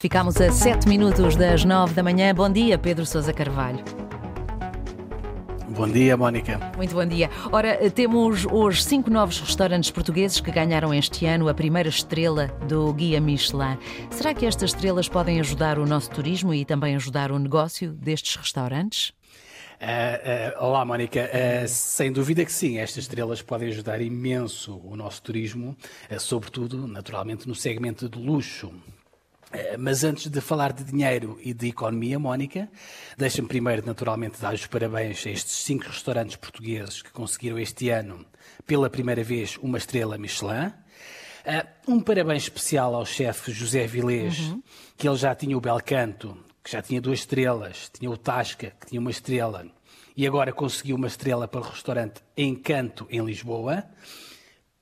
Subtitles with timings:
[0.00, 2.32] Ficamos a 7 minutos das 9 da manhã.
[2.32, 3.84] Bom dia, Pedro Sousa Carvalho.
[5.70, 6.60] Bom dia, Mónica.
[6.76, 7.28] Muito bom dia.
[7.50, 12.92] Ora, temos hoje cinco novos restaurantes portugueses que ganharam este ano a primeira estrela do
[12.92, 13.76] Guia Michelin.
[14.08, 18.36] Será que estas estrelas podem ajudar o nosso turismo e também ajudar o negócio destes
[18.36, 19.12] restaurantes?
[19.80, 21.28] Uh, uh, olá, Mónica.
[21.28, 25.76] Uh, sem dúvida que sim, estas estrelas podem ajudar imenso o nosso turismo,
[26.20, 28.72] sobretudo, naturalmente, no segmento do luxo.
[29.78, 32.68] Mas antes de falar de dinheiro e de economia, Mónica,
[33.16, 38.26] deixa-me primeiro, naturalmente, dar os parabéns a estes cinco restaurantes portugueses que conseguiram este ano,
[38.66, 40.72] pela primeira vez, uma estrela Michelin.
[41.86, 44.62] Um parabéns especial ao chefe José Vilés, uhum.
[44.98, 48.74] que ele já tinha o bel canto, que já tinha duas estrelas, tinha o Tasca,
[48.78, 49.66] que tinha uma estrela,
[50.14, 53.84] e agora conseguiu uma estrela para o restaurante Encanto, em Lisboa,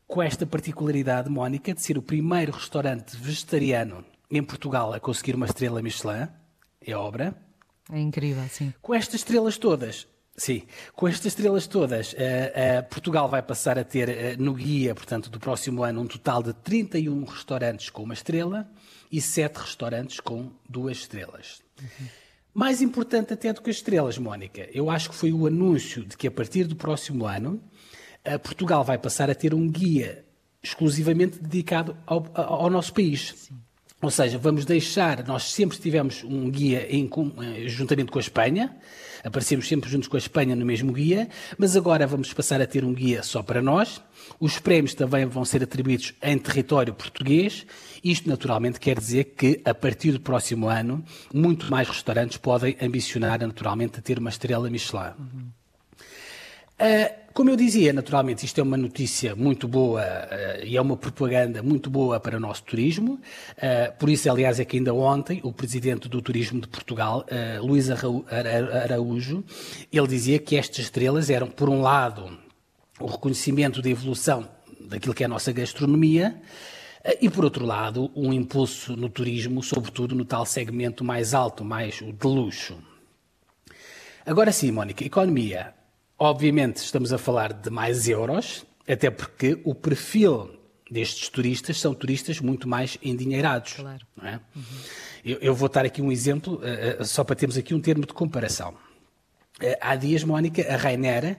[0.09, 5.47] com esta particularidade, Mónica, de ser o primeiro restaurante vegetariano em Portugal a conseguir uma
[5.47, 6.29] estrela Michelin,
[6.81, 7.35] é obra.
[7.91, 8.73] É incrível, sim.
[8.83, 10.07] Com estas estrelas todas,
[10.37, 10.63] sim,
[10.95, 15.31] com estas estrelas todas, uh, uh, Portugal vai passar a ter uh, no guia, portanto,
[15.31, 18.69] do próximo ano, um total de 31 restaurantes com uma estrela
[19.11, 21.63] e 7 restaurantes com duas estrelas.
[21.81, 22.07] Uhum.
[22.53, 26.17] Mais importante até do que as estrelas, Mónica, eu acho que foi o anúncio de
[26.17, 27.63] que a partir do próximo ano,
[28.43, 30.25] Portugal vai passar a ter um guia
[30.63, 33.35] exclusivamente dedicado ao, ao nosso país.
[33.37, 33.61] Sim.
[34.03, 38.77] Ou seja, vamos deixar, nós sempre tivemos um guia em, eh, juntamente com a Espanha,
[39.25, 42.85] aparecemos sempre juntos com a Espanha no mesmo guia, mas agora vamos passar a ter
[42.85, 44.03] um guia só para nós.
[44.39, 47.67] Os prémios também vão ser atribuídos em território português.
[48.05, 53.41] Isto, naturalmente, quer dizer que, a partir do próximo ano, muito mais restaurantes podem ambicionar,
[53.41, 55.15] naturalmente, a ter uma estrela Michelin.
[55.19, 55.49] Uhum.
[56.79, 60.95] Uh, como eu dizia, naturalmente, isto é uma notícia muito boa uh, e é uma
[60.95, 63.15] propaganda muito boa para o nosso turismo.
[63.15, 67.25] Uh, por isso, aliás, é que ainda ontem o presidente do Turismo de Portugal,
[67.63, 69.43] Luís Araújo,
[69.91, 72.39] ele dizia que estas estrelas eram, por um lado,
[73.01, 74.47] o reconhecimento da evolução
[74.81, 76.41] daquilo que é a nossa gastronomia,
[77.21, 82.01] e, por outro lado, um impulso no turismo, sobretudo no tal segmento mais alto, mais
[82.01, 82.77] o de luxo.
[84.25, 85.76] Agora sim, Mónica, economia.
[86.19, 90.51] Obviamente estamos a falar de mais euros, até porque o perfil
[90.91, 93.75] destes turistas são turistas muito mais endinheirados.
[93.75, 94.07] Claro.
[94.23, 94.35] É?
[94.55, 94.63] Uhum.
[95.25, 98.07] Eu, eu, vou dar aqui um exemplo, uh, uh, só para termos aqui um termo
[98.07, 98.71] de comparação.
[99.61, 101.39] Uh, há dias, Mónica, a Rainer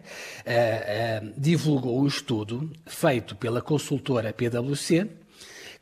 [1.36, 5.08] divulgou um estudo feito pela consultora PwC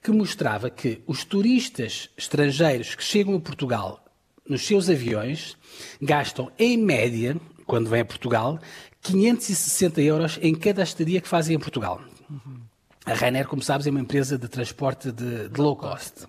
[0.01, 4.05] que mostrava que os turistas estrangeiros que chegam a Portugal
[4.47, 5.57] nos seus aviões
[5.99, 8.59] gastam, em média, quando vêm a Portugal,
[9.01, 12.01] 560 euros em cada estadia que fazem em Portugal.
[12.29, 12.61] Uhum.
[13.05, 16.25] A Ryanair, como sabes, é uma empresa de transporte de, de low cost.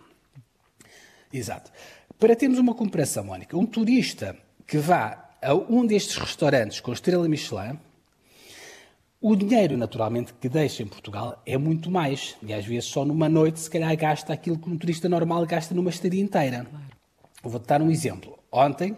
[1.32, 1.70] Exato.
[2.18, 4.36] Para termos uma comparação, Mónica, um turista
[4.66, 7.78] que vá a um destes restaurantes com estrela Michelin,
[9.20, 12.36] o dinheiro, naturalmente, que deixa em Portugal é muito mais.
[12.42, 15.74] E às vezes só numa noite, se calhar, gasta aquilo que um turista normal gasta
[15.74, 16.66] numa estadia inteira.
[17.42, 18.38] Vou-te dar um exemplo.
[18.52, 18.96] Ontem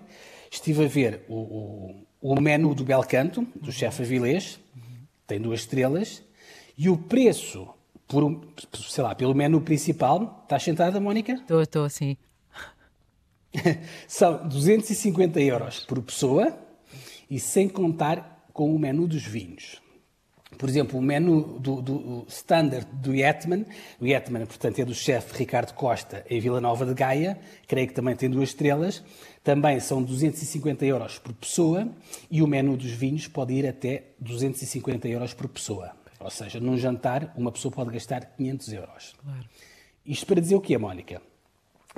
[0.50, 4.58] estive a ver o, o, o menu do Belcanto, do chefe Avilés,
[5.26, 6.22] tem duas estrelas,
[6.76, 7.68] e o preço,
[8.06, 8.40] por,
[8.74, 11.32] sei lá, pelo menu principal, estás sentada, Mónica?
[11.34, 12.16] Estou, estou, sim.
[14.06, 16.56] São 250 euros por pessoa
[17.30, 19.80] e sem contar com o menu dos vinhos.
[20.56, 23.66] Por exemplo, o menu do, do standard do Yetman,
[24.00, 27.94] o Yetman, portanto, é do chefe Ricardo Costa em Vila Nova de Gaia, creio que
[27.94, 29.04] também tem duas estrelas,
[29.44, 31.88] também são 250 euros por pessoa
[32.30, 35.92] e o menu dos vinhos pode ir até 250 euros por pessoa.
[36.18, 39.14] Ou seja, num jantar, uma pessoa pode gastar 500 euros.
[39.22, 39.44] Claro.
[40.04, 41.20] Isto para dizer o quê, Mónica?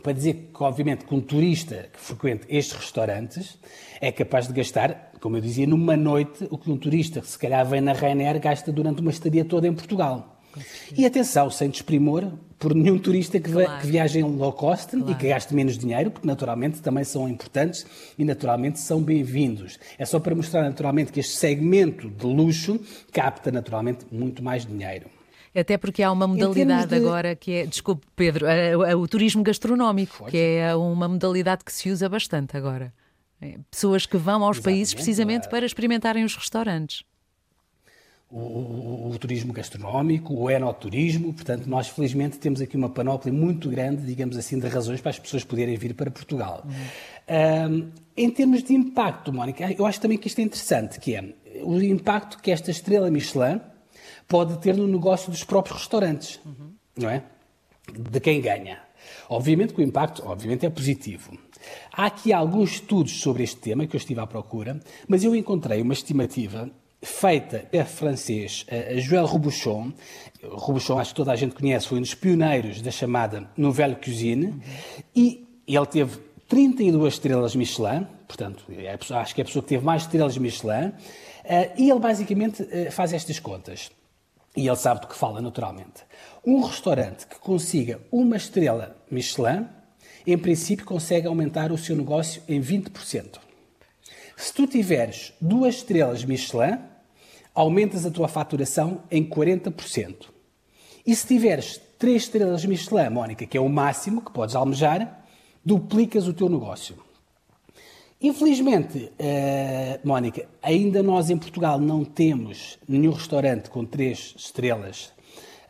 [0.03, 3.59] Para dizer que, obviamente, que um turista que frequente estes restaurantes
[4.00, 7.38] é capaz de gastar, como eu dizia, numa noite, o que um turista que se
[7.38, 10.41] calhar vem na Ryanair gasta durante uma estadia toda em Portugal.
[10.97, 13.81] E atenção, sem desprimor por nenhum turista que, claro.
[13.81, 15.11] que viaje em low cost claro.
[15.11, 17.87] e que gaste menos dinheiro, porque naturalmente também são importantes
[18.19, 19.79] e naturalmente são bem-vindos.
[19.99, 22.81] É só para mostrar naturalmente que este segmento de luxo
[23.12, 25.06] capta naturalmente muito mais dinheiro.
[25.55, 26.97] Até porque há uma modalidade de...
[26.97, 28.47] agora que é, desculpe Pedro,
[28.99, 32.93] o turismo gastronómico, que é uma modalidade que se usa bastante agora.
[33.43, 37.05] É, pessoas que vão aos Exatamente, países precisamente para experimentarem os restaurantes.
[38.31, 43.69] O, o, o, turismo gastronómico, o enoturismo, portanto, nós felizmente temos aqui uma panóplia muito
[43.69, 46.64] grande, digamos assim, de razões para as pessoas poderem vir para Portugal.
[46.64, 47.73] Uhum.
[47.73, 51.25] Um, em termos de impacto, Mónica, eu acho também que isto é interessante, que é
[51.64, 53.61] o impacto que esta estrela Michelin
[54.26, 56.73] pode ter no negócio dos próprios restaurantes, uhum.
[56.97, 57.23] não é?
[57.93, 58.81] De quem ganha.
[59.29, 61.37] Obviamente que o impacto obviamente, é positivo.
[61.93, 65.82] Há aqui alguns estudos sobre este tema que eu estive à procura, mas eu encontrei
[65.82, 66.70] uma estimativa
[67.02, 69.93] feita pelo francês uh, Joël Robuchon.
[70.43, 74.46] Robuchon, acho que toda a gente conhece, foi um dos pioneiros da chamada Nouvelle Cuisine,
[74.46, 74.61] uhum.
[75.14, 76.19] e ele teve
[76.50, 80.88] 32 estrelas Michelin, portanto, é acho que é a pessoa que teve mais estrelas Michelin,
[80.88, 80.94] uh,
[81.79, 83.88] e ele basicamente uh, faz estas contas.
[84.56, 86.02] E ele sabe do que fala, naturalmente.
[86.44, 89.69] Um restaurante que consiga uma estrela Michelin,
[90.26, 93.38] em princípio, consegue aumentar o seu negócio em 20%.
[94.37, 96.81] Se tu tiveres duas estrelas Michelin,
[97.55, 100.26] aumentas a tua faturação em 40%.
[101.06, 105.19] E se tiveres três estrelas Michelin, Mónica, que é o máximo que podes almejar,
[105.64, 106.96] duplicas o teu negócio.
[108.22, 115.06] Infelizmente, uh, Mónica, ainda nós em Portugal não temos nenhum restaurante com três estrelas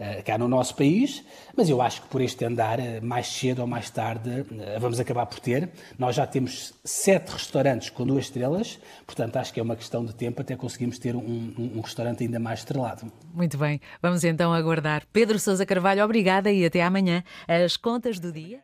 [0.00, 1.24] uh, cá no nosso país,
[1.56, 4.44] mas eu acho que por este andar, uh, mais cedo ou mais tarde,
[4.80, 5.70] vamos acabar por ter.
[5.96, 10.12] Nós já temos sete restaurantes com duas estrelas, portanto acho que é uma questão de
[10.12, 13.12] tempo até conseguimos ter um, um, um restaurante ainda mais estrelado.
[13.32, 15.04] Muito bem, vamos então aguardar.
[15.12, 17.22] Pedro Sousa Carvalho, obrigada e até amanhã.
[17.46, 18.60] As contas do dia.